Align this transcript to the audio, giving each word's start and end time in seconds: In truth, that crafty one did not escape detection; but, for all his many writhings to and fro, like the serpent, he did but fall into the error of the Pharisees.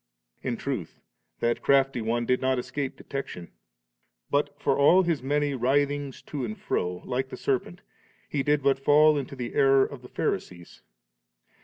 In 0.41 0.57
truth, 0.57 0.99
that 1.41 1.61
crafty 1.61 2.01
one 2.01 2.25
did 2.25 2.41
not 2.41 2.57
escape 2.57 2.97
detection; 2.97 3.51
but, 4.31 4.59
for 4.59 4.75
all 4.75 5.03
his 5.03 5.21
many 5.21 5.53
writhings 5.53 6.23
to 6.23 6.43
and 6.43 6.57
fro, 6.57 7.03
like 7.05 7.29
the 7.29 7.37
serpent, 7.37 7.81
he 8.27 8.41
did 8.41 8.63
but 8.63 8.79
fall 8.79 9.15
into 9.15 9.35
the 9.35 9.53
error 9.53 9.85
of 9.85 10.01
the 10.01 10.09
Pharisees. 10.09 10.81